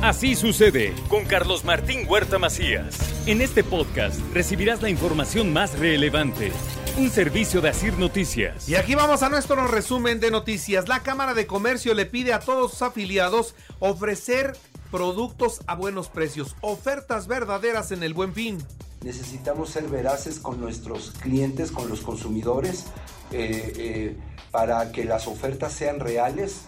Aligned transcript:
Así 0.00 0.36
sucede 0.36 0.94
con 1.08 1.24
Carlos 1.24 1.64
Martín 1.64 2.06
Huerta 2.08 2.38
Macías. 2.38 2.96
En 3.26 3.40
este 3.40 3.64
podcast 3.64 4.20
recibirás 4.32 4.80
la 4.80 4.90
información 4.90 5.52
más 5.52 5.76
relevante. 5.76 6.52
Un 6.96 7.10
servicio 7.10 7.60
de 7.60 7.70
Asir 7.70 7.98
Noticias. 7.98 8.68
Y 8.68 8.76
aquí 8.76 8.94
vamos 8.94 9.24
a 9.24 9.28
nuestro 9.28 9.66
resumen 9.66 10.20
de 10.20 10.30
noticias. 10.30 10.86
La 10.86 11.02
Cámara 11.02 11.34
de 11.34 11.48
Comercio 11.48 11.94
le 11.94 12.06
pide 12.06 12.32
a 12.32 12.38
todos 12.38 12.70
sus 12.70 12.82
afiliados 12.82 13.56
ofrecer 13.80 14.56
productos 14.92 15.62
a 15.66 15.74
buenos 15.74 16.08
precios, 16.08 16.54
ofertas 16.60 17.26
verdaderas 17.26 17.90
en 17.90 18.04
el 18.04 18.14
buen 18.14 18.32
fin. 18.32 18.58
Necesitamos 19.02 19.70
ser 19.70 19.88
veraces 19.88 20.38
con 20.38 20.60
nuestros 20.60 21.10
clientes, 21.20 21.72
con 21.72 21.88
los 21.88 22.02
consumidores, 22.02 22.84
eh, 23.32 23.72
eh, 23.76 24.16
para 24.52 24.92
que 24.92 25.04
las 25.04 25.26
ofertas 25.26 25.72
sean 25.72 25.98
reales. 25.98 26.60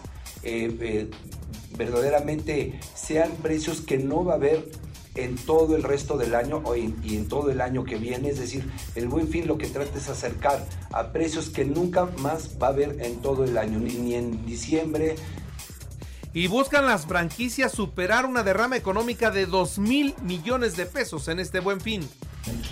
Eh, 0.43 1.09
verdaderamente 1.85 2.79
sean 2.93 3.31
precios 3.41 3.81
que 3.81 3.97
no 3.97 4.23
va 4.23 4.33
a 4.33 4.35
haber 4.35 4.69
en 5.15 5.35
todo 5.35 5.75
el 5.75 5.83
resto 5.83 6.15
del 6.17 6.35
año 6.35 6.63
y 6.75 7.15
en 7.15 7.27
todo 7.27 7.49
el 7.49 7.59
año 7.59 7.83
que 7.83 7.97
viene. 7.97 8.29
Es 8.29 8.39
decir, 8.39 8.69
el 8.95 9.07
buen 9.07 9.27
fin 9.27 9.47
lo 9.47 9.57
que 9.57 9.67
trata 9.67 9.97
es 9.97 10.07
acercar 10.09 10.63
a 10.93 11.11
precios 11.11 11.49
que 11.49 11.65
nunca 11.65 12.05
más 12.19 12.51
va 12.61 12.67
a 12.67 12.69
haber 12.69 13.01
en 13.01 13.21
todo 13.21 13.43
el 13.43 13.57
año, 13.57 13.79
ni, 13.79 14.13
en 14.13 14.45
diciembre. 14.45 15.15
Y 16.33 16.47
buscan 16.47 16.85
las 16.85 17.07
franquicias 17.07 17.73
superar 17.73 18.25
una 18.25 18.43
derrama 18.43 18.77
económica 18.77 19.31
de 19.31 19.47
2 19.47 19.79
mil 19.79 20.13
millones 20.21 20.77
de 20.77 20.85
pesos 20.85 21.27
en 21.27 21.39
este 21.39 21.59
buen 21.59 21.81
fin. 21.81 22.07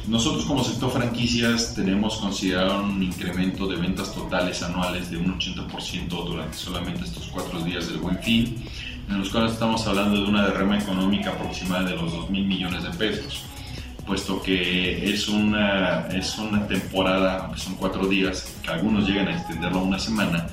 Nosotros 0.08 0.46
como 0.46 0.64
sector 0.64 0.92
franquicias 0.92 1.76
tenemos 1.76 2.18
considerado 2.18 2.84
un 2.84 3.04
incremento 3.04 3.68
de 3.68 3.76
ventas 3.76 4.14
totales 4.14 4.64
anuales 4.64 5.12
de 5.12 5.18
un 5.18 5.38
80% 5.38 6.08
durante 6.08 6.58
solamente 6.58 7.04
estos 7.04 7.28
cuatro 7.28 7.62
días 7.62 7.88
del 7.88 7.98
buen 7.98 8.18
fin 8.20 8.64
en 9.10 9.20
los 9.20 9.30
cuales 9.30 9.54
estamos 9.54 9.86
hablando 9.88 10.22
de 10.22 10.30
una 10.30 10.46
derrama 10.46 10.78
económica 10.78 11.32
aproximada 11.32 11.84
de 11.84 11.96
los 11.96 12.12
2 12.12 12.30
mil 12.30 12.46
millones 12.46 12.84
de 12.84 12.92
pesos, 12.92 13.44
puesto 14.06 14.42
que 14.42 15.12
es 15.12 15.28
una, 15.28 16.08
es 16.10 16.38
una 16.38 16.68
temporada, 16.68 17.46
aunque 17.46 17.60
son 17.60 17.76
cuatro 17.76 18.08
días, 18.08 18.56
que 18.62 18.70
algunos 18.70 19.08
llegan 19.08 19.28
a 19.28 19.38
extenderlo 19.38 19.80
a 19.80 19.84
una 19.84 20.00
semana, 20.00 20.48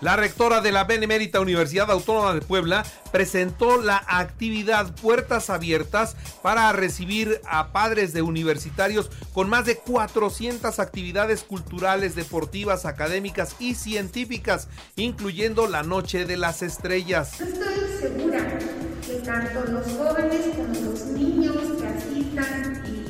la 0.00 0.16
rectora 0.16 0.60
de 0.60 0.72
la 0.72 0.84
Benemérita 0.84 1.40
Universidad 1.40 1.90
Autónoma 1.90 2.34
de 2.34 2.40
Puebla 2.40 2.84
presentó 3.10 3.80
la 3.82 4.02
actividad 4.06 4.94
Puertas 4.94 5.50
Abiertas 5.50 6.16
para 6.42 6.70
recibir 6.72 7.40
a 7.46 7.72
padres 7.72 8.12
de 8.12 8.22
universitarios 8.22 9.10
con 9.32 9.48
más 9.48 9.64
de 9.64 9.76
400 9.76 10.78
actividades 10.78 11.42
culturales, 11.42 12.14
deportivas, 12.14 12.86
académicas 12.86 13.56
y 13.58 13.74
científicas, 13.74 14.68
incluyendo 14.96 15.66
la 15.66 15.82
Noche 15.82 16.24
de 16.26 16.36
las 16.36 16.62
Estrellas. 16.62 17.40
Estoy 17.40 17.98
segura 18.00 18.58
que 19.04 19.14
tanto 19.24 19.64
los 19.72 19.86
jóvenes 19.96 20.46
como 20.56 20.90
los 20.90 21.04
niños 21.06 21.56
que 21.80 21.86
asistan 21.86 22.84
y, 22.86 23.08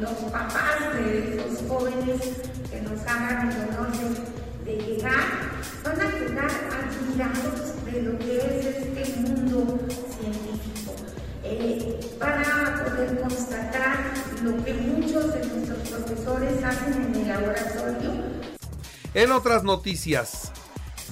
los 0.00 0.30
papás 0.30 0.94
de 0.96 1.36
los 1.36 1.66
jóvenes 1.66 2.20
que 2.70 2.80
nos 2.82 3.00
hagan 3.06 3.50
el 3.50 3.78
honor 3.78 3.90
de 3.92 4.43
llegar 4.72 5.50
van 5.84 6.00
a 6.00 6.10
quedar 6.10 6.50
admirados 6.72 7.84
de 7.84 8.02
lo 8.02 8.18
que 8.18 8.36
es 8.38 8.66
este 8.66 9.20
mundo 9.20 9.78
científico. 10.18 10.94
Eh, 11.42 12.00
van 12.18 12.44
a 12.44 12.84
poder 12.84 13.20
constatar 13.20 14.14
lo 14.42 14.64
que 14.64 14.74
muchos 14.74 15.34
de 15.34 15.46
nuestros 15.46 15.88
profesores 15.88 16.64
hacen 16.64 16.92
en 16.94 17.14
el 17.14 17.28
laboratorio. 17.28 18.12
En 19.12 19.32
otras 19.32 19.62
noticias, 19.62 20.50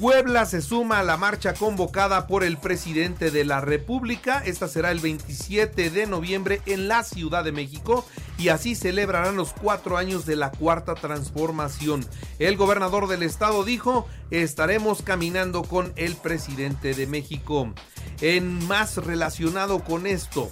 Puebla 0.01 0.47
se 0.47 0.63
suma 0.63 1.01
a 1.01 1.03
la 1.03 1.19
marcha 1.19 1.53
convocada 1.53 2.27
por 2.27 2.45
el 2.45 2.57
presidente 2.57 3.31
de 3.31 3.45
la 3.45 3.61
República. 3.61 4.43
Esta 4.45 4.67
será 4.67 4.91
el 4.91 5.01
27 5.01 5.91
de 5.91 6.07
noviembre 6.07 6.63
en 6.67 6.89
la 6.89 7.05
Ciudad 7.05 7.45
de 7.45 7.53
México 7.53 8.07
y 8.39 8.49
así 8.49 8.75
celebrarán 8.75 9.37
los 9.37 9.53
cuatro 9.53 9.97
años 9.97 10.27
de 10.27 10.37
la 10.37 10.51
cuarta 10.51 10.95
transformación. 10.95 12.05
El 12.39 12.57
gobernador 12.57 13.09
del 13.09 13.23
estado 13.23 13.65
dijo, 13.65 14.07
estaremos 14.31 15.03
caminando 15.03 15.63
con 15.63 15.93
el 15.97 16.17
presidente 16.17 16.95
de 16.95 17.07
México. 17.07 17.73
En 18.21 18.67
más 18.67 18.97
relacionado 18.97 19.85
con 19.85 20.07
esto, 20.07 20.51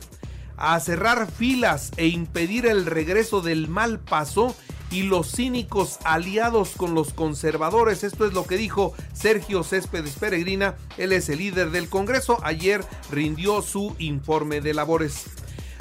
a 0.56 0.78
cerrar 0.80 1.30
filas 1.30 1.90
e 1.96 2.08
impedir 2.08 2.66
el 2.66 2.86
regreso 2.86 3.40
del 3.40 3.68
mal 3.68 3.98
paso 3.98 4.54
y 4.90 5.02
los 5.04 5.30
cínicos 5.32 5.98
aliados 6.04 6.70
con 6.76 6.94
los 6.94 7.12
conservadores. 7.12 8.04
Esto 8.04 8.26
es 8.26 8.32
lo 8.32 8.44
que 8.46 8.56
dijo 8.56 8.92
Sergio 9.12 9.62
Céspedes 9.62 10.16
Peregrina. 10.16 10.74
Él 10.98 11.12
es 11.12 11.28
el 11.28 11.38
líder 11.38 11.70
del 11.70 11.88
Congreso. 11.88 12.38
Ayer 12.42 12.84
rindió 13.10 13.62
su 13.62 13.94
informe 13.98 14.60
de 14.60 14.74
labores. 14.74 15.26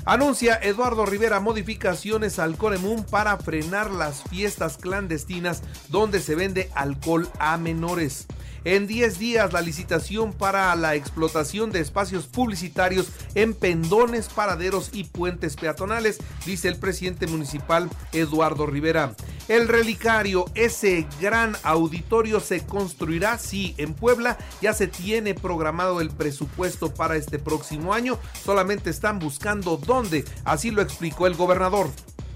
Anuncia 0.06 0.60
Eduardo 0.62 1.06
Rivera 1.06 1.40
modificaciones 1.40 2.40
al 2.40 2.58
Coremún 2.58 3.04
para 3.04 3.38
frenar 3.38 3.92
las 3.92 4.24
fiestas 4.24 4.78
clandestinas 4.78 5.62
donde 5.90 6.20
se 6.20 6.36
vende 6.36 6.72
alcohol 6.74 7.30
a 7.40 7.58
menores. 7.58 8.26
En 8.66 8.88
10 8.88 9.20
días 9.20 9.54
la 9.54 9.62
licitación 9.62 10.34
para 10.34 10.76
la 10.76 10.96
explotación 10.96 11.72
de 11.72 11.80
espacios 11.80 12.26
publicitarios 12.28 13.08
en 13.36 13.54
pendones, 13.54 14.30
paraderos 14.30 14.90
y 14.94 15.06
puentes 15.06 15.56
peatonales, 15.56 16.18
dice 16.46 16.68
el 16.68 16.78
presidente 16.78 17.28
municipal 17.28 17.90
Eduardo 18.12 18.66
Rivera. 18.66 19.16
El 19.50 19.68
relicario, 19.68 20.46
ese 20.54 21.08
gran 21.20 21.58
auditorio 21.64 22.40
se 22.40 22.64
construirá, 22.68 23.40
sí, 23.40 23.74
en 23.78 23.96
Puebla. 23.96 24.38
Ya 24.62 24.74
se 24.74 24.86
tiene 24.86 25.34
programado 25.34 26.02
el 26.02 26.12
presupuesto 26.12 26.94
para 26.94 27.16
este 27.16 27.40
próximo 27.40 27.96
año, 27.96 28.20
solamente 28.46 28.92
están 28.92 29.18
buscando 29.18 29.78
dónde, 29.78 30.24
así 30.46 30.70
lo 30.70 30.84
explicó 30.84 31.26
el 31.26 31.34
gobernador. 31.34 31.90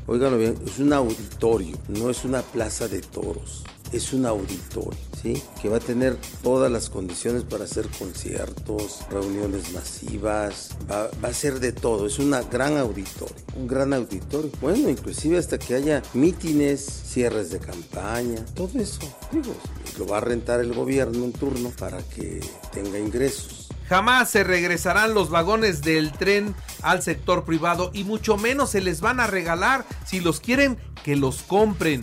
Óiganlo 0.07 0.39
bien, 0.39 0.55
es 0.65 0.79
un 0.79 0.91
auditorio, 0.91 1.77
no 1.87 2.09
es 2.09 2.25
una 2.25 2.41
plaza 2.41 2.87
de 2.87 3.01
toros, 3.01 3.63
es 3.93 4.11
un 4.11 4.25
auditorio, 4.25 4.99
¿sí? 5.21 5.41
Que 5.61 5.69
va 5.69 5.77
a 5.77 5.79
tener 5.79 6.17
todas 6.41 6.71
las 6.71 6.89
condiciones 6.89 7.43
para 7.43 7.65
hacer 7.65 7.87
conciertos, 7.99 9.01
reuniones 9.09 9.71
masivas, 9.71 10.69
va, 10.89 11.09
a 11.21 11.33
ser 11.33 11.59
de 11.59 11.71
todo, 11.71 12.07
es 12.07 12.19
un 12.19 12.35
gran 12.51 12.77
auditorio, 12.77 13.35
un 13.55 13.67
gran 13.67 13.93
auditorio. 13.93 14.51
Bueno, 14.59 14.89
inclusive 14.89 15.37
hasta 15.37 15.59
que 15.59 15.75
haya 15.75 16.01
mítines, 16.13 16.81
cierres 16.81 17.51
de 17.51 17.59
campaña, 17.59 18.43
todo 18.55 18.79
eso, 18.79 19.01
digo, 19.31 19.53
lo 19.99 20.07
va 20.07 20.17
a 20.17 20.21
rentar 20.21 20.59
el 20.59 20.73
gobierno 20.73 21.23
en 21.25 21.31
turno 21.31 21.69
para 21.77 22.01
que 22.01 22.41
tenga 22.73 22.97
ingresos. 22.97 23.69
Jamás 23.87 24.29
se 24.29 24.43
regresarán 24.43 25.13
los 25.13 25.29
vagones 25.29 25.81
del 25.81 26.13
tren 26.13 26.55
al 26.81 27.03
sector 27.03 27.43
privado 27.43 27.91
y 27.93 28.05
mucho 28.05 28.37
menos 28.37 28.71
se 28.71 28.81
les 28.81 29.01
van 29.01 29.19
a 29.19 29.27
regalar. 29.27 29.85
Si 30.05 30.19
los 30.19 30.39
quieren, 30.39 30.77
que 31.03 31.15
los 31.15 31.43
compren. 31.43 32.01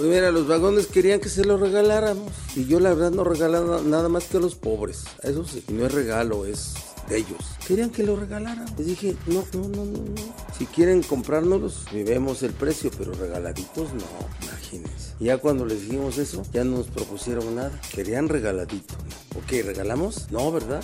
Pues 0.00 0.08
mira, 0.08 0.30
los 0.30 0.48
vagones 0.48 0.86
querían 0.86 1.20
que 1.20 1.28
se 1.28 1.44
los 1.44 1.60
regaláramos. 1.60 2.32
Y 2.56 2.64
yo 2.64 2.80
la 2.80 2.94
verdad 2.94 3.10
no 3.10 3.22
regalaba 3.22 3.82
nada 3.82 4.08
más 4.08 4.24
que 4.24 4.38
a 4.38 4.40
los 4.40 4.54
pobres. 4.54 5.04
Eso 5.22 5.44
sí, 5.44 5.62
no 5.68 5.84
es 5.84 5.92
regalo, 5.92 6.46
es 6.46 6.72
de 7.10 7.18
ellos. 7.18 7.36
Querían 7.68 7.90
que 7.90 8.02
lo 8.02 8.16
regalaran. 8.16 8.64
Les 8.78 8.86
dije, 8.86 9.14
no, 9.26 9.44
no, 9.52 9.68
no, 9.68 9.84
no, 9.84 9.98
no. 9.98 10.34
Si 10.56 10.64
quieren 10.64 11.02
comprárnoslos, 11.02 11.84
vemos 11.92 12.42
el 12.42 12.54
precio, 12.54 12.90
pero 12.96 13.12
regaladitos 13.12 13.92
no, 13.92 14.06
imagínense. 14.48 15.12
Ya 15.20 15.36
cuando 15.36 15.66
les 15.66 15.82
dijimos 15.82 16.16
eso, 16.16 16.44
ya 16.50 16.64
no 16.64 16.78
nos 16.78 16.86
propusieron 16.86 17.56
nada. 17.56 17.78
Querían 17.92 18.30
regaladito. 18.30 18.94
Ok, 19.36 19.50
¿regalamos? 19.66 20.30
No, 20.30 20.50
¿verdad? 20.50 20.82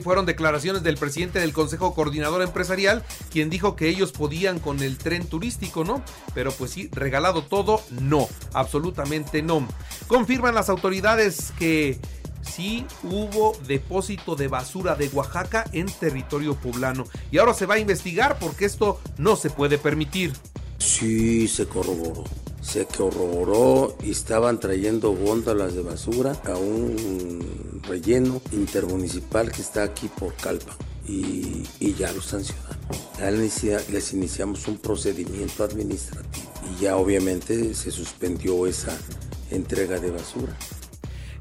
Fueron 0.00 0.26
declaraciones 0.26 0.82
del 0.82 0.96
presidente 0.96 1.40
del 1.40 1.52
Consejo 1.52 1.94
Coordinador 1.94 2.42
Empresarial, 2.42 3.04
quien 3.30 3.50
dijo 3.50 3.76
que 3.76 3.88
ellos 3.88 4.12
podían 4.12 4.58
con 4.58 4.80
el 4.82 4.98
tren 4.98 5.26
turístico, 5.26 5.84
¿no? 5.84 6.02
Pero 6.34 6.52
pues 6.52 6.70
sí, 6.70 6.88
regalado 6.92 7.42
todo, 7.42 7.82
no, 8.00 8.28
absolutamente 8.52 9.42
no. 9.42 9.66
Confirman 10.08 10.54
las 10.54 10.68
autoridades 10.68 11.52
que 11.58 11.98
sí 12.42 12.86
hubo 13.02 13.56
depósito 13.66 14.36
de 14.36 14.48
basura 14.48 14.94
de 14.94 15.08
Oaxaca 15.08 15.64
en 15.72 15.86
territorio 15.86 16.54
poblano. 16.54 17.04
Y 17.30 17.38
ahora 17.38 17.54
se 17.54 17.66
va 17.66 17.74
a 17.74 17.78
investigar 17.78 18.38
porque 18.38 18.64
esto 18.64 19.00
no 19.18 19.36
se 19.36 19.50
puede 19.50 19.78
permitir. 19.78 20.32
Sí, 20.78 21.46
se 21.48 21.66
corroboró 21.66 22.24
se 22.62 22.86
corroboró 22.86 23.96
y 24.02 24.12
estaban 24.12 24.60
trayendo 24.60 25.12
góndolas 25.12 25.74
de 25.74 25.82
basura 25.82 26.40
a 26.44 26.56
un 26.56 27.82
relleno 27.82 28.40
intermunicipal 28.52 29.50
que 29.50 29.60
está 29.60 29.82
aquí 29.82 30.08
por 30.08 30.34
Calpa 30.36 30.76
y, 31.06 31.64
ya 31.98 32.12
los 32.12 32.26
sancionamos. 32.26 32.76
Ya 33.18 33.30
les 33.30 34.12
iniciamos 34.12 34.66
un 34.68 34.78
procedimiento 34.78 35.64
administrativo 35.64 36.50
y 36.70 36.82
ya 36.82 36.96
obviamente 36.96 37.74
se 37.74 37.90
suspendió 37.90 38.66
esa 38.66 38.96
entrega 39.50 39.98
de 39.98 40.10
basura. 40.10 40.56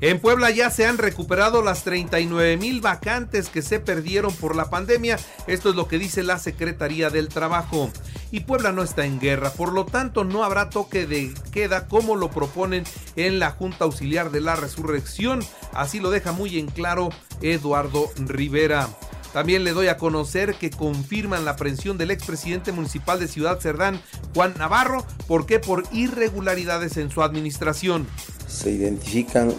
En 0.01 0.19
Puebla 0.19 0.49
ya 0.49 0.71
se 0.71 0.87
han 0.87 0.97
recuperado 0.97 1.61
las 1.61 1.83
39 1.83 2.57
mil 2.57 2.81
vacantes 2.81 3.49
que 3.49 3.61
se 3.61 3.79
perdieron 3.79 4.33
por 4.33 4.55
la 4.55 4.71
pandemia. 4.71 5.19
Esto 5.45 5.69
es 5.69 5.75
lo 5.75 5.87
que 5.87 5.99
dice 5.99 6.23
la 6.23 6.39
Secretaría 6.39 7.11
del 7.11 7.29
Trabajo. 7.29 7.91
Y 8.31 8.39
Puebla 8.39 8.71
no 8.71 8.81
está 8.81 9.05
en 9.05 9.19
guerra, 9.19 9.51
por 9.51 9.71
lo 9.71 9.85
tanto 9.85 10.23
no 10.23 10.43
habrá 10.43 10.71
toque 10.71 11.05
de 11.05 11.31
queda 11.51 11.87
como 11.87 12.15
lo 12.15 12.31
proponen 12.31 12.83
en 13.15 13.37
la 13.37 13.51
Junta 13.51 13.85
Auxiliar 13.85 14.31
de 14.31 14.41
la 14.41 14.55
Resurrección. 14.55 15.41
Así 15.71 15.99
lo 15.99 16.09
deja 16.09 16.31
muy 16.31 16.57
en 16.57 16.65
claro 16.65 17.09
Eduardo 17.43 18.09
Rivera. 18.17 18.89
También 19.33 19.63
le 19.63 19.71
doy 19.71 19.87
a 19.87 19.97
conocer 19.97 20.55
que 20.55 20.71
confirman 20.71 21.45
la 21.45 21.51
aprehensión 21.51 21.99
del 21.99 22.09
expresidente 22.09 22.71
municipal 22.71 23.19
de 23.19 23.27
Ciudad 23.27 23.59
Cerdán, 23.59 24.01
Juan 24.33 24.55
Navarro, 24.57 25.05
¿por 25.27 25.45
qué? 25.45 25.59
Por 25.59 25.83
irregularidades 25.91 26.97
en 26.97 27.11
su 27.11 27.21
administración. 27.21 28.07
Se 28.47 28.71
identifican 28.71 29.53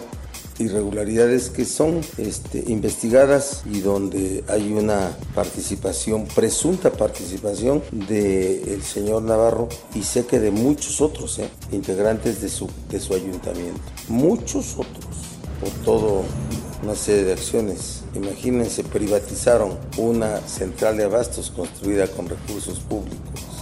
irregularidades 0.59 1.49
que 1.49 1.65
son 1.65 2.01
este, 2.17 2.63
investigadas 2.67 3.63
y 3.65 3.81
donde 3.81 4.43
hay 4.47 4.71
una 4.71 5.15
participación, 5.33 6.25
presunta 6.27 6.91
participación 6.91 7.81
del 7.91 8.83
señor 8.83 9.23
Navarro 9.23 9.69
y 9.95 10.03
sé 10.03 10.25
que 10.25 10.39
de 10.39 10.51
muchos 10.51 11.01
otros 11.01 11.39
eh, 11.39 11.49
integrantes 11.71 12.41
de 12.41 12.49
su, 12.49 12.69
de 12.89 12.99
su 12.99 13.13
ayuntamiento. 13.13 13.81
Muchos 14.07 14.73
otros, 14.73 15.15
por 15.59 15.69
todo 15.83 16.23
una 16.83 16.95
serie 16.95 17.23
de 17.23 17.33
acciones. 17.33 18.03
Imagínense, 18.13 18.83
privatizaron 18.83 19.77
una 19.97 20.37
central 20.47 20.97
de 20.97 21.05
abastos 21.05 21.51
construida 21.51 22.07
con 22.07 22.27
recursos 22.27 22.79
públicos. 22.79 23.52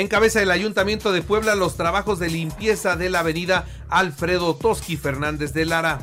Encabeza 0.00 0.42
el 0.42 0.50
Ayuntamiento 0.50 1.12
de 1.12 1.22
Puebla 1.22 1.54
los 1.54 1.76
trabajos 1.76 2.18
de 2.18 2.28
limpieza 2.28 2.96
de 2.96 3.10
la 3.10 3.20
avenida 3.20 3.64
Alfredo 3.88 4.56
Toski 4.56 4.96
Fernández 4.96 5.52
de 5.52 5.66
Lara. 5.66 6.00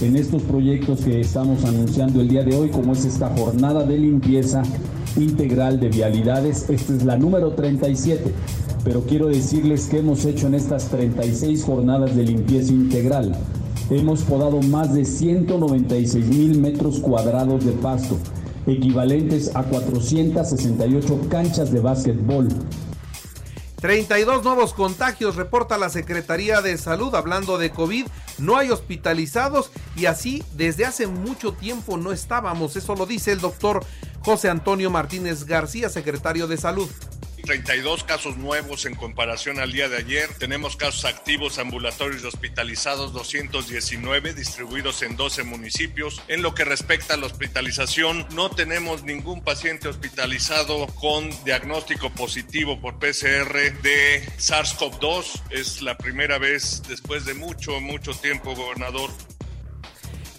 En 0.00 0.16
estos 0.16 0.40
proyectos 0.40 1.00
que 1.00 1.20
estamos 1.20 1.62
anunciando 1.66 2.22
el 2.22 2.28
día 2.28 2.44
de 2.44 2.56
hoy, 2.56 2.70
como 2.70 2.94
es 2.94 3.04
esta 3.04 3.28
jornada 3.36 3.84
de 3.84 3.98
limpieza 3.98 4.62
integral 5.16 5.78
de 5.78 5.90
vialidades, 5.90 6.70
esta 6.70 6.94
es 6.94 7.04
la 7.04 7.18
número 7.18 7.52
37, 7.52 8.32
pero 8.84 9.02
quiero 9.02 9.26
decirles 9.26 9.84
que 9.84 9.98
hemos 9.98 10.24
hecho 10.24 10.46
en 10.46 10.54
estas 10.54 10.88
36 10.88 11.62
jornadas 11.62 12.16
de 12.16 12.22
limpieza 12.22 12.72
integral 12.72 13.36
hemos 13.90 14.22
podado 14.22 14.60
más 14.62 14.94
de 14.94 15.04
196 15.04 16.26
mil 16.26 16.58
metros 16.58 17.00
cuadrados 17.00 17.64
de 17.64 17.72
pasto, 17.72 18.16
equivalentes 18.66 19.54
a 19.54 19.62
468 19.62 21.20
canchas 21.28 21.70
de 21.70 21.80
básquetbol. 21.80 22.48
32 23.86 24.42
nuevos 24.42 24.74
contagios, 24.74 25.36
reporta 25.36 25.78
la 25.78 25.90
Secretaría 25.90 26.60
de 26.60 26.76
Salud 26.76 27.14
hablando 27.14 27.56
de 27.56 27.70
COVID. 27.70 28.08
No 28.38 28.56
hay 28.56 28.70
hospitalizados 28.70 29.70
y 29.94 30.06
así 30.06 30.42
desde 30.56 30.84
hace 30.84 31.06
mucho 31.06 31.52
tiempo 31.52 31.96
no 31.96 32.10
estábamos. 32.10 32.74
Eso 32.74 32.96
lo 32.96 33.06
dice 33.06 33.30
el 33.30 33.40
doctor 33.40 33.84
José 34.24 34.48
Antonio 34.48 34.90
Martínez 34.90 35.44
García, 35.44 35.88
secretario 35.88 36.48
de 36.48 36.56
Salud. 36.56 36.90
32 37.46 38.04
casos 38.04 38.36
nuevos 38.36 38.84
en 38.84 38.94
comparación 38.94 39.60
al 39.60 39.72
día 39.72 39.88
de 39.88 39.96
ayer. 39.96 40.28
Tenemos 40.38 40.76
casos 40.76 41.04
activos 41.04 41.58
ambulatorios 41.58 42.22
y 42.22 42.26
hospitalizados 42.26 43.12
219 43.12 44.34
distribuidos 44.34 45.02
en 45.02 45.16
12 45.16 45.44
municipios. 45.44 46.20
En 46.28 46.42
lo 46.42 46.54
que 46.54 46.64
respecta 46.64 47.14
a 47.14 47.16
la 47.16 47.26
hospitalización, 47.26 48.26
no 48.34 48.50
tenemos 48.50 49.04
ningún 49.04 49.42
paciente 49.42 49.88
hospitalizado 49.88 50.86
con 50.88 51.30
diagnóstico 51.44 52.10
positivo 52.10 52.80
por 52.80 52.98
PCR 52.98 53.80
de 53.80 54.26
SARS-CoV-2. 54.38 55.42
Es 55.50 55.82
la 55.82 55.96
primera 55.96 56.38
vez 56.38 56.82
después 56.88 57.24
de 57.24 57.34
mucho, 57.34 57.80
mucho 57.80 58.12
tiempo, 58.12 58.54
gobernador. 58.54 59.10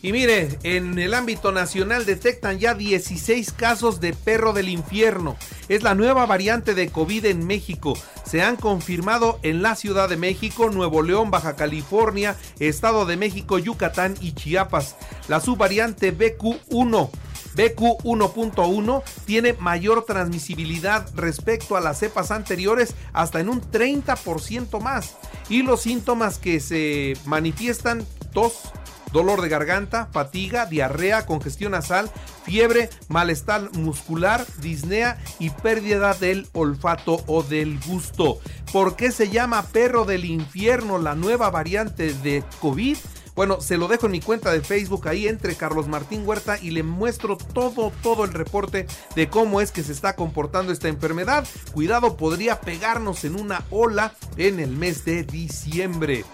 Y 0.01 0.11
mire, 0.11 0.59
en 0.63 0.99
el 0.99 1.13
ámbito 1.13 1.51
nacional 1.51 2.05
detectan 2.05 2.59
ya 2.59 2.75
16 2.75 3.51
casos 3.51 3.99
de 3.99 4.13
perro 4.13 4.53
del 4.53 4.69
infierno. 4.69 5.35
Es 5.69 5.81
la 5.81 5.95
nueva 5.95 6.25
variante 6.25 6.75
de 6.75 6.89
COVID 6.89 7.25
en 7.25 7.47
México. 7.47 7.97
Se 8.23 8.43
han 8.43 8.57
confirmado 8.57 9.39
en 9.41 9.61
la 9.61 9.75
Ciudad 9.75 10.07
de 10.07 10.17
México, 10.17 10.69
Nuevo 10.69 11.01
León, 11.01 11.31
Baja 11.31 11.55
California, 11.55 12.35
Estado 12.59 13.05
de 13.05 13.17
México, 13.17 13.57
Yucatán 13.57 14.15
y 14.21 14.33
Chiapas. 14.33 14.95
La 15.27 15.39
subvariante 15.39 16.15
BQ1 16.15 17.09
BQ1.1 17.57 19.03
tiene 19.25 19.53
mayor 19.53 20.05
transmisibilidad 20.05 21.09
respecto 21.15 21.75
a 21.75 21.81
las 21.81 21.97
cepas 21.97 22.29
anteriores 22.29 22.93
hasta 23.13 23.39
en 23.39 23.49
un 23.49 23.61
30% 23.61 24.79
más. 24.79 25.15
Y 25.49 25.63
los 25.63 25.81
síntomas 25.81 26.37
que 26.37 26.59
se 26.59 27.15
manifiestan, 27.25 28.05
tos, 28.31 28.71
dolor 29.11 29.41
de 29.41 29.49
garganta, 29.49 30.07
fatiga, 30.11 30.65
diarrea, 30.65 31.25
congestión 31.25 31.71
nasal, 31.71 32.11
fiebre, 32.43 32.89
malestar 33.07 33.69
muscular, 33.73 34.45
disnea 34.61 35.17
y 35.39 35.49
pérdida 35.49 36.13
del 36.13 36.47
olfato 36.53 37.23
o 37.27 37.43
del 37.43 37.79
gusto. 37.85 38.39
¿Por 38.71 38.95
qué 38.95 39.11
se 39.11 39.29
llama 39.29 39.63
perro 39.63 40.05
del 40.05 40.25
infierno 40.25 40.97
la 40.97 41.15
nueva 41.15 41.49
variante 41.49 42.13
de 42.13 42.43
COVID? 42.59 42.97
Bueno, 43.37 43.61
se 43.61 43.77
lo 43.77 43.87
dejo 43.87 44.07
en 44.07 44.13
mi 44.13 44.19
cuenta 44.19 44.51
de 44.51 44.61
Facebook 44.61 45.07
ahí 45.07 45.27
entre 45.27 45.53
Carlos 45.53 45.87
Martín 45.87 46.23
Huerta 46.25 46.57
y 46.59 46.71
le 46.71 46.81
muestro 46.81 47.37
todo, 47.37 47.93
todo 48.01 48.25
el 48.25 48.33
reporte 48.33 48.87
de 49.15 49.29
cómo 49.29 49.61
es 49.61 49.71
que 49.71 49.83
se 49.83 49.91
está 49.91 50.15
comportando 50.15 50.73
esta 50.73 50.87
enfermedad. 50.87 51.47
Cuidado, 51.71 52.17
podría 52.17 52.59
pegarnos 52.61 53.25
en 53.25 53.39
una 53.39 53.63
ola 53.69 54.15
en 54.37 54.59
el 54.59 54.71
mes 54.71 55.05
de 55.05 55.23
diciembre. 55.23 56.25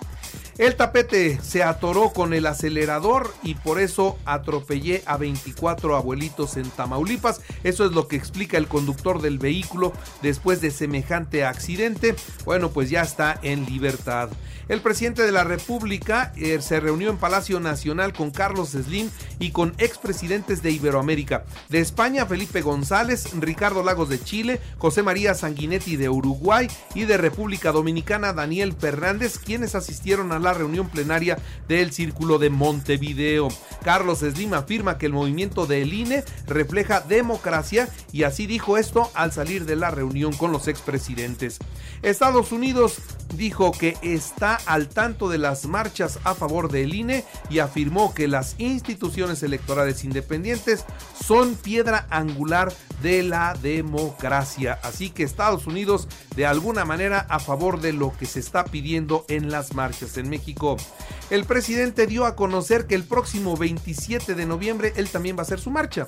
El 0.57 0.75
tapete 0.75 1.39
se 1.41 1.63
atoró 1.63 2.11
con 2.11 2.33
el 2.33 2.45
acelerador 2.45 3.33
y 3.41 3.55
por 3.55 3.79
eso 3.79 4.19
atropellé 4.25 5.01
a 5.07 5.17
24 5.17 5.95
abuelitos 5.95 6.57
en 6.57 6.69
Tamaulipas. 6.69 7.41
Eso 7.63 7.85
es 7.85 7.91
lo 7.93 8.07
que 8.07 8.15
explica 8.15 8.57
el 8.57 8.67
conductor 8.67 9.21
del 9.21 9.39
vehículo 9.39 9.93
después 10.21 10.61
de 10.61 10.69
semejante 10.69 11.43
accidente. 11.43 12.15
Bueno, 12.45 12.69
pues 12.69 12.91
ya 12.91 13.01
está 13.01 13.39
en 13.41 13.65
libertad. 13.65 14.29
El 14.69 14.79
presidente 14.79 15.23
de 15.23 15.31
la 15.31 15.43
República 15.43 16.31
eh, 16.37 16.61
se 16.61 16.79
reunió 16.79 17.09
en 17.09 17.17
Palacio 17.17 17.59
Nacional 17.59 18.13
con 18.13 18.31
Carlos 18.31 18.69
Slim 18.69 19.09
y 19.39 19.51
con 19.51 19.73
expresidentes 19.77 20.63
de 20.63 20.71
Iberoamérica. 20.71 21.43
De 21.69 21.79
España, 21.79 22.25
Felipe 22.25 22.61
González, 22.61 23.27
Ricardo 23.39 23.83
Lagos 23.83 24.07
de 24.07 24.23
Chile, 24.23 24.61
José 24.77 25.03
María 25.03 25.33
Sanguinetti 25.33 25.97
de 25.97 26.09
Uruguay 26.09 26.67
y 26.95 27.03
de 27.03 27.17
República 27.17 27.71
Dominicana, 27.73 28.31
Daniel 28.31 28.73
Fernández, 28.73 29.37
quienes 29.37 29.75
asistieron 29.75 30.31
a 30.31 30.39
la 30.43 30.53
reunión 30.53 30.89
plenaria 30.89 31.37
del 31.67 31.91
Círculo 31.91 32.37
de 32.37 32.49
Montevideo. 32.49 33.47
Carlos 33.83 34.19
Slim 34.19 34.53
afirma 34.53 34.97
que 34.97 35.07
el 35.07 35.13
movimiento 35.13 35.65
del 35.65 35.93
INE 35.93 36.23
refleja 36.47 37.01
democracia 37.01 37.89
y 38.11 38.23
así 38.23 38.45
dijo 38.45 38.77
esto 38.77 39.09
al 39.15 39.31
salir 39.31 39.65
de 39.65 39.75
la 39.75 39.89
reunión 39.89 40.33
con 40.33 40.51
los 40.51 40.67
expresidentes. 40.67 41.59
Estados 42.01 42.51
Unidos 42.51 42.97
dijo 43.37 43.71
que 43.71 43.97
está 44.01 44.55
al 44.65 44.89
tanto 44.89 45.29
de 45.29 45.37
las 45.37 45.65
marchas 45.65 46.19
a 46.23 46.33
favor 46.33 46.71
del 46.71 46.93
INE 46.93 47.25
y 47.49 47.59
afirmó 47.59 48.13
que 48.13 48.27
las 48.27 48.55
instituciones 48.59 49.43
electorales 49.43 50.03
independientes 50.03 50.85
son 51.23 51.55
piedra 51.55 52.07
angular 52.09 52.73
de 53.01 53.23
la 53.23 53.53
democracia. 53.61 54.79
Así 54.83 55.09
que 55.09 55.23
Estados 55.23 55.67
Unidos 55.67 56.07
de 56.35 56.45
alguna 56.45 56.85
manera 56.85 57.25
a 57.29 57.39
favor 57.39 57.81
de 57.81 57.93
lo 57.93 58.15
que 58.17 58.25
se 58.25 58.39
está 58.39 58.65
pidiendo 58.65 59.25
en 59.27 59.51
las 59.51 59.73
marchas 59.73 60.17
en 60.17 60.29
México. 60.29 60.77
El 61.33 61.45
presidente 61.45 62.05
dio 62.05 62.27
a 62.27 62.35
conocer 62.35 62.85
que 62.85 62.93
el 62.93 63.05
próximo 63.05 63.57
27 63.57 64.35
de 64.35 64.45
noviembre 64.45 64.93
él 64.97 65.09
también 65.09 65.35
va 65.35 65.39
a 65.39 65.41
hacer 65.41 65.59
su 65.59 65.71
marcha. 65.71 66.07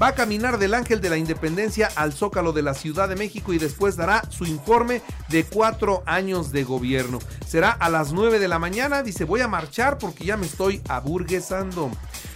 Va 0.00 0.08
a 0.08 0.14
caminar 0.14 0.58
del 0.58 0.74
Ángel 0.74 1.00
de 1.00 1.08
la 1.08 1.16
Independencia 1.16 1.88
al 1.96 2.12
Zócalo 2.12 2.52
de 2.52 2.60
la 2.60 2.74
Ciudad 2.74 3.08
de 3.08 3.16
México 3.16 3.54
y 3.54 3.58
después 3.58 3.96
dará 3.96 4.30
su 4.30 4.44
informe 4.44 5.00
de 5.30 5.44
cuatro 5.44 6.02
años 6.04 6.52
de 6.52 6.64
gobierno. 6.64 7.20
Será 7.46 7.70
a 7.70 7.88
las 7.88 8.12
9 8.12 8.38
de 8.38 8.48
la 8.48 8.58
mañana, 8.58 9.02
dice 9.02 9.24
voy 9.24 9.40
a 9.40 9.48
marchar 9.48 9.96
porque 9.96 10.26
ya 10.26 10.36
me 10.36 10.44
estoy 10.44 10.82
aburguesando. 10.90 11.90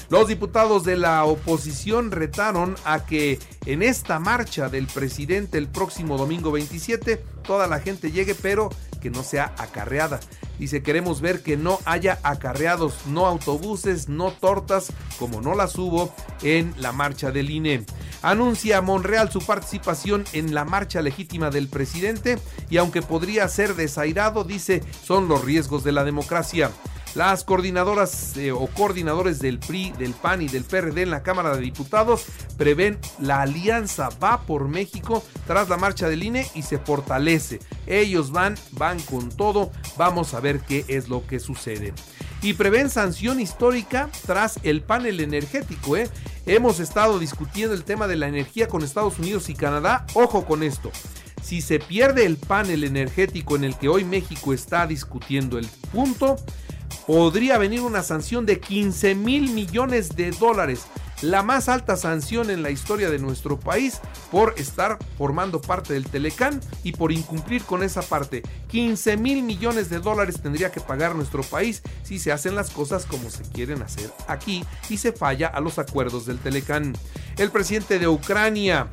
Los 0.08 0.26
diputados 0.26 0.82
de 0.84 0.96
la 0.96 1.22
oposición 1.26 2.10
retaron 2.10 2.74
a 2.84 3.04
que 3.04 3.38
en 3.66 3.82
esta 3.82 4.18
marcha 4.18 4.70
del 4.70 4.86
presidente 4.86 5.58
el 5.58 5.68
próximo 5.68 6.16
domingo 6.16 6.50
27 6.52 7.22
toda 7.46 7.66
la 7.66 7.80
gente 7.80 8.10
llegue, 8.10 8.34
pero 8.34 8.70
que 9.00 9.10
no 9.10 9.22
sea 9.22 9.54
acarreada. 9.58 10.20
Dice, 10.58 10.82
queremos 10.82 11.20
ver 11.20 11.42
que 11.42 11.56
no 11.56 11.78
haya 11.86 12.18
acarreados, 12.22 13.06
no 13.06 13.26
autobuses, 13.26 14.08
no 14.08 14.30
tortas, 14.30 14.92
como 15.18 15.40
no 15.40 15.54
las 15.54 15.76
hubo 15.78 16.14
en 16.42 16.74
la 16.76 16.92
marcha 16.92 17.30
del 17.30 17.50
INE. 17.50 17.84
Anuncia 18.22 18.82
Monreal 18.82 19.32
su 19.32 19.40
participación 19.40 20.24
en 20.34 20.54
la 20.54 20.66
marcha 20.66 21.00
legítima 21.00 21.50
del 21.50 21.68
presidente 21.68 22.38
y 22.68 22.76
aunque 22.76 23.00
podría 23.00 23.48
ser 23.48 23.74
desairado, 23.74 24.44
dice, 24.44 24.82
son 25.02 25.28
los 25.28 25.42
riesgos 25.44 25.82
de 25.84 25.92
la 25.92 26.04
democracia. 26.04 26.70
Las 27.14 27.42
coordinadoras 27.42 28.36
eh, 28.36 28.52
o 28.52 28.66
coordinadores 28.68 29.40
del 29.40 29.58
PRI, 29.58 29.92
del 29.98 30.12
PAN 30.12 30.42
y 30.42 30.48
del 30.48 30.62
PRD 30.62 31.02
en 31.02 31.10
la 31.10 31.24
Cámara 31.24 31.56
de 31.56 31.62
Diputados 31.62 32.26
prevén 32.56 32.98
la 33.18 33.42
alianza 33.42 34.10
va 34.22 34.42
por 34.42 34.68
México 34.68 35.24
tras 35.46 35.68
la 35.68 35.76
marcha 35.76 36.08
del 36.08 36.22
INE 36.22 36.46
y 36.54 36.62
se 36.62 36.78
fortalece. 36.78 37.58
Ellos 37.86 38.30
van, 38.30 38.56
van 38.72 39.00
con 39.00 39.28
todo. 39.30 39.72
Vamos 39.96 40.34
a 40.34 40.40
ver 40.40 40.60
qué 40.60 40.84
es 40.86 41.08
lo 41.08 41.26
que 41.26 41.40
sucede. 41.40 41.94
Y 42.42 42.54
prevén 42.54 42.88
sanción 42.88 43.40
histórica 43.40 44.08
tras 44.24 44.60
el 44.62 44.80
panel 44.80 45.20
energético. 45.20 45.96
¿eh? 45.96 46.08
Hemos 46.46 46.80
estado 46.80 47.18
discutiendo 47.18 47.74
el 47.74 47.84
tema 47.84 48.06
de 48.06 48.16
la 48.16 48.28
energía 48.28 48.68
con 48.68 48.82
Estados 48.82 49.18
Unidos 49.18 49.48
y 49.50 49.54
Canadá. 49.54 50.06
Ojo 50.14 50.46
con 50.46 50.62
esto. 50.62 50.90
Si 51.42 51.60
se 51.60 51.80
pierde 51.80 52.26
el 52.26 52.36
panel 52.36 52.84
energético 52.84 53.56
en 53.56 53.64
el 53.64 53.76
que 53.76 53.88
hoy 53.88 54.04
México 54.04 54.52
está 54.52 54.86
discutiendo 54.86 55.58
el 55.58 55.66
punto, 55.92 56.36
podría 57.10 57.58
venir 57.58 57.80
una 57.80 58.04
sanción 58.04 58.46
de 58.46 58.60
15 58.60 59.16
mil 59.16 59.52
millones 59.52 60.14
de 60.14 60.30
dólares. 60.30 60.86
la 61.22 61.42
más 61.42 61.68
alta 61.68 61.96
sanción 61.96 62.48
en 62.48 62.62
la 62.62 62.70
historia 62.70 63.10
de 63.10 63.18
nuestro 63.18 63.60
país 63.60 64.00
por 64.30 64.54
estar 64.56 64.96
formando 65.18 65.60
parte 65.60 65.92
del 65.92 66.06
Telecán 66.06 66.60
y 66.82 66.92
por 66.92 67.12
incumplir 67.12 67.62
con 67.64 67.82
esa 67.82 68.00
parte. 68.00 68.42
15 68.68 69.18
mil 69.18 69.42
millones 69.42 69.90
de 69.90 69.98
dólares 69.98 70.40
tendría 70.40 70.72
que 70.72 70.80
pagar 70.80 71.14
nuestro 71.14 71.42
país 71.42 71.82
si 72.04 72.18
se 72.18 72.32
hacen 72.32 72.54
las 72.54 72.70
cosas 72.70 73.04
como 73.04 73.28
se 73.28 73.42
quieren 73.42 73.82
hacer 73.82 74.10
aquí 74.28 74.64
y 74.88 74.96
se 74.96 75.12
falla 75.12 75.48
a 75.48 75.60
los 75.60 75.78
acuerdos 75.78 76.24
del 76.24 76.38
Telecán. 76.38 76.94
El 77.36 77.50
presidente 77.50 77.98
de 77.98 78.08
Ucrania 78.08 78.88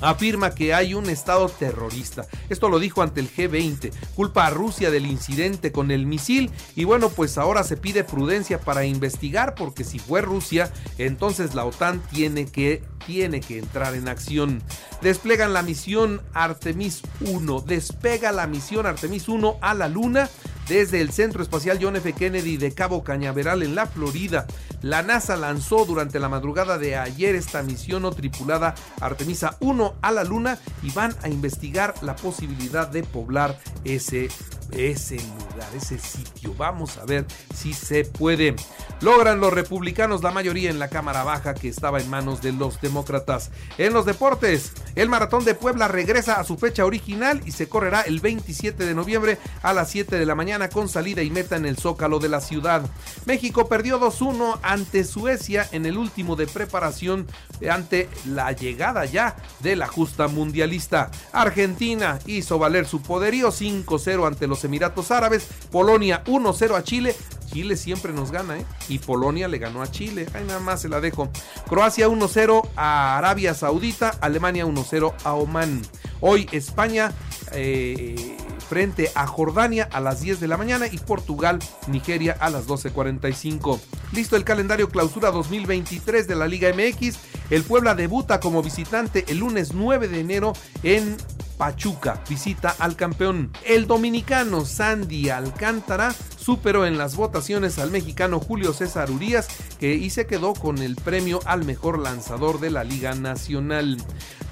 afirma 0.00 0.54
que 0.54 0.74
hay 0.74 0.94
un 0.94 1.08
Estado 1.08 1.48
terrorista. 1.48 2.26
Esto 2.48 2.68
lo 2.68 2.78
dijo 2.78 3.02
ante 3.02 3.20
el 3.20 3.30
G20. 3.30 3.92
Culpa 4.14 4.46
a 4.46 4.50
Rusia 4.50 4.90
del 4.90 5.06
incidente 5.06 5.72
con 5.72 5.90
el 5.90 6.06
misil 6.06 6.50
y 6.74 6.84
bueno, 6.84 7.08
pues 7.10 7.38
ahora 7.38 7.64
se 7.64 7.76
pide 7.76 8.04
prudencia 8.04 8.60
para 8.60 8.84
investigar 8.84 9.54
porque 9.54 9.84
si 9.84 9.98
fue 9.98 10.20
Rusia, 10.20 10.70
entonces 10.98 11.54
la 11.54 11.64
OTAN 11.64 12.00
tiene 12.10 12.46
que 12.46 12.82
tiene 13.06 13.40
que 13.40 13.58
entrar 13.58 13.94
en 13.94 14.08
acción. 14.08 14.62
Desplegan 15.00 15.52
la 15.52 15.62
misión 15.62 16.20
Artemis 16.34 17.02
1. 17.20 17.60
Despega 17.60 18.32
la 18.32 18.46
misión 18.46 18.84
Artemis 18.86 19.28
1 19.28 19.58
a 19.60 19.74
la 19.74 19.88
Luna 19.88 20.28
desde 20.68 21.00
el 21.00 21.12
Centro 21.12 21.42
Espacial 21.42 21.78
John 21.80 21.96
F. 21.96 22.12
Kennedy 22.12 22.56
de 22.56 22.72
Cabo 22.72 23.04
Cañaveral 23.04 23.62
en 23.62 23.74
la 23.74 23.86
Florida. 23.86 24.46
La 24.82 25.02
NASA 25.02 25.36
lanzó 25.36 25.84
durante 25.84 26.20
la 26.20 26.28
madrugada 26.28 26.78
de 26.78 26.96
ayer 26.96 27.34
esta 27.34 27.62
misión 27.62 28.02
no 28.02 28.12
tripulada 28.12 28.74
Artemisa 29.00 29.56
1 29.60 29.94
a 30.02 30.12
la 30.12 30.24
Luna 30.24 30.58
y 30.82 30.90
van 30.90 31.14
a 31.22 31.28
investigar 31.28 31.94
la 32.02 32.16
posibilidad 32.16 32.88
de 32.88 33.02
poblar 33.02 33.58
ese 33.84 34.28
ese 34.72 35.16
lugar, 35.16 35.68
ese 35.76 35.98
sitio. 35.98 36.54
Vamos 36.56 36.98
a 36.98 37.04
ver 37.04 37.26
si 37.54 37.72
se 37.72 38.04
puede. 38.04 38.56
Logran 39.00 39.40
los 39.40 39.52
republicanos 39.52 40.22
la 40.22 40.30
mayoría 40.30 40.70
en 40.70 40.78
la 40.78 40.88
Cámara 40.88 41.22
Baja 41.22 41.54
que 41.54 41.68
estaba 41.68 42.00
en 42.00 42.08
manos 42.10 42.42
de 42.42 42.52
los 42.52 42.80
demócratas. 42.80 43.50
En 43.78 43.92
los 43.92 44.06
deportes, 44.06 44.72
el 44.96 45.10
Maratón 45.10 45.44
de 45.44 45.54
Puebla 45.54 45.88
regresa 45.88 46.40
a 46.40 46.44
su 46.44 46.56
fecha 46.56 46.84
original 46.84 47.42
y 47.44 47.52
se 47.52 47.68
correrá 47.68 48.00
el 48.00 48.20
27 48.20 48.84
de 48.84 48.94
noviembre 48.94 49.38
a 49.62 49.72
las 49.72 49.90
7 49.90 50.18
de 50.18 50.26
la 50.26 50.34
mañana 50.34 50.70
con 50.70 50.88
salida 50.88 51.22
y 51.22 51.30
meta 51.30 51.56
en 51.56 51.66
el 51.66 51.76
Zócalo 51.76 52.18
de 52.18 52.30
la 52.30 52.40
ciudad. 52.40 52.82
México 53.26 53.68
perdió 53.68 54.00
2-1 54.00 54.58
ante 54.62 55.04
Suecia 55.04 55.68
en 55.72 55.84
el 55.84 55.98
último 55.98 56.34
de 56.34 56.46
preparación 56.46 57.26
ante 57.70 58.08
la 58.26 58.52
llegada 58.52 59.04
ya 59.04 59.36
de 59.60 59.76
la 59.76 59.86
justa 59.86 60.28
mundialista. 60.28 61.10
Argentina 61.32 62.18
hizo 62.26 62.58
valer 62.58 62.86
su 62.86 63.02
poderío 63.02 63.52
5-0 63.52 64.26
ante 64.26 64.46
los 64.46 64.64
Emiratos 64.64 65.10
Árabes, 65.10 65.46
Polonia 65.70 66.24
1-0 66.24 66.74
a 66.74 66.82
Chile, 66.82 67.14
Chile 67.56 67.78
siempre 67.78 68.12
nos 68.12 68.32
gana, 68.32 68.58
¿eh? 68.58 68.66
Y 68.86 68.98
Polonia 68.98 69.48
le 69.48 69.56
ganó 69.56 69.80
a 69.80 69.90
Chile. 69.90 70.26
Ahí 70.34 70.44
nada 70.44 70.60
más 70.60 70.82
se 70.82 70.90
la 70.90 71.00
dejo. 71.00 71.30
Croacia 71.66 72.06
1-0 72.06 72.68
a 72.76 73.16
Arabia 73.16 73.54
Saudita. 73.54 74.10
Alemania 74.20 74.66
1-0 74.66 75.14
a 75.24 75.32
Oman. 75.32 75.80
Hoy 76.20 76.46
España 76.52 77.12
eh, 77.52 78.36
frente 78.68 79.10
a 79.14 79.26
Jordania 79.26 79.88
a 79.90 80.02
las 80.02 80.20
10 80.20 80.38
de 80.38 80.48
la 80.48 80.58
mañana 80.58 80.86
y 80.86 80.98
Portugal, 80.98 81.58
Nigeria 81.88 82.36
a 82.40 82.50
las 82.50 82.66
12.45. 82.66 83.80
Listo 84.12 84.36
el 84.36 84.44
calendario 84.44 84.90
clausura 84.90 85.30
2023 85.30 86.28
de 86.28 86.36
la 86.36 86.48
Liga 86.48 86.68
MX. 86.74 87.16
El 87.48 87.62
Puebla 87.62 87.94
debuta 87.94 88.38
como 88.38 88.62
visitante 88.62 89.24
el 89.28 89.38
lunes 89.38 89.72
9 89.72 90.08
de 90.08 90.20
enero 90.20 90.52
en 90.82 91.16
Pachuca 91.56 92.22
visita 92.28 92.74
al 92.78 92.96
campeón. 92.96 93.50
El 93.64 93.86
dominicano 93.86 94.64
Sandy 94.64 95.30
Alcántara 95.30 96.14
superó 96.46 96.86
en 96.86 96.96
las 96.96 97.16
votaciones 97.16 97.80
al 97.80 97.90
mexicano 97.90 98.38
Julio 98.38 98.72
César 98.72 99.10
Urias 99.10 99.48
que 99.80 99.96
y 99.96 100.10
se 100.10 100.28
quedó 100.28 100.54
con 100.54 100.78
el 100.78 100.94
premio 100.94 101.40
al 101.44 101.64
mejor 101.64 101.98
lanzador 101.98 102.60
de 102.60 102.70
la 102.70 102.84
Liga 102.84 103.16
Nacional. 103.16 103.96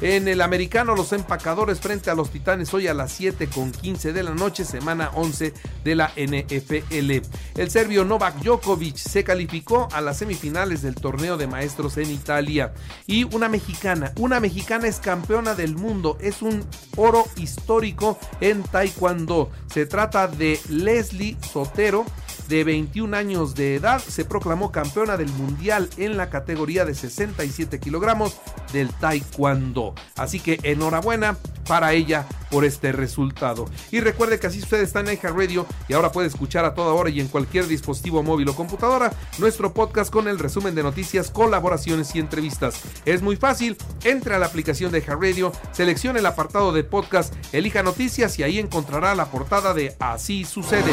En 0.01 0.27
el 0.29 0.41
americano, 0.41 0.97
los 0.97 1.13
empacadores 1.13 1.81
frente 1.81 2.11
a 2.11 2.15
los 2.15 2.31
titanes 2.31 2.75
hoy 2.75 2.89
a 2.89 2.95
las 2.95 3.13
7 3.13 3.49
con 3.49 3.71
15 3.71 4.13
de 4.13 4.23
la 4.23 4.35
noche, 4.35 4.65
semana 4.65 5.11
11 5.15 5.55
de 5.85 5.95
la 5.95 6.13
NFL. 6.17 7.23
El 7.57 7.71
serbio 7.71 8.05
Novak 8.05 8.43
Djokovic 8.43 8.97
se 8.97 9.23
calificó 9.23 9.89
a 9.93 10.01
las 10.01 10.19
semifinales 10.19 10.83
del 10.83 10.97
torneo 10.97 11.37
de 11.37 11.47
maestros 11.47 11.97
en 11.97 12.11
Italia. 12.11 12.75
Y 13.07 13.25
una 13.35 13.49
mexicana, 13.49 14.13
una 14.19 14.41
mexicana 14.41 14.89
es 14.89 14.99
campeona 14.99 15.55
del 15.55 15.77
mundo, 15.77 16.19
es 16.21 16.43
un 16.43 16.65
oro 16.97 17.25
histórico 17.37 18.19
en 18.41 18.65
Taekwondo. 18.65 19.51
Se 19.73 19.87
trata 19.87 20.27
de 20.27 20.59
Leslie 20.69 21.37
Sotero 21.53 22.05
de 22.49 22.65
21 22.65 23.17
años 23.17 23.55
de 23.55 23.77
edad, 23.77 24.01
se 24.01 24.25
proclamó 24.25 24.73
campeona 24.73 25.17
del 25.17 25.31
mundial 25.31 25.89
en 25.97 26.17
la 26.17 26.31
categoría 26.31 26.85
de 26.85 26.95
67 26.95 27.81
kilogramos 27.81 28.37
del 28.73 28.89
taekwondo. 28.91 29.95
Así 30.17 30.41
que 30.41 30.59
enhorabuena 30.63 31.37
para 31.67 31.93
ella 31.93 32.27
por 32.51 32.65
este 32.65 32.93
resultado. 32.93 33.67
Y 33.91 34.01
recuerde 34.01 34.39
que 34.39 34.47
así 34.47 34.61
usted 34.61 34.81
está 34.81 35.01
en 35.01 35.19
Radio 35.23 35.67
y 35.89 35.95
ahora 35.95 36.13
puede 36.13 36.29
escuchar 36.29 36.65
a 36.65 36.75
toda 36.75 36.93
hora 36.93 37.11
y 37.11 37.21
en 37.21 37.29
cualquier 37.29 37.67
dispositivo 37.67 38.23
móvil 38.23 38.49
o 38.49 38.55
computadora 38.55 39.13
nuestro 39.39 39.73
podcast 39.73 40.13
con 40.13 40.29
el 40.29 40.39
resumen 40.39 40.75
de 40.75 40.83
noticias, 40.83 41.31
colaboraciones 41.31 42.15
y 42.15 42.21
entrevistas. 42.21 42.81
Es 43.05 43.23
muy 43.23 43.37
fácil, 43.37 43.77
entre 44.05 44.35
a 44.35 44.39
la 44.39 44.47
aplicación 44.47 44.93
de 44.93 45.01
Radio, 45.01 45.53
seleccione 45.73 46.21
el 46.21 46.27
apartado 46.27 46.73
de 46.73 46.85
podcast, 46.85 47.35
elija 47.53 47.83
noticias 47.83 48.39
y 48.39 48.43
ahí 48.43 48.59
encontrará 48.59 49.15
la 49.15 49.27
portada 49.27 49.75
de 49.75 49.95
Así 49.99 50.45
sucede. 50.45 50.93